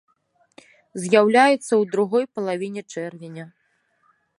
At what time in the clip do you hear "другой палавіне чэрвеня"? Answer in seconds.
1.95-3.45